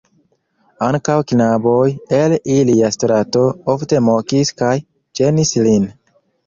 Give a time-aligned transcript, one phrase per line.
[0.85, 1.83] Ankaŭ knaboj
[2.21, 4.75] el ilia strato ofte mokis kaj
[5.21, 5.91] ĝenis lin.